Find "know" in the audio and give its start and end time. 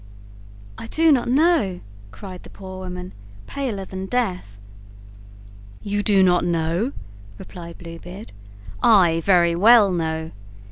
1.29-1.79, 6.43-6.93, 9.91-10.31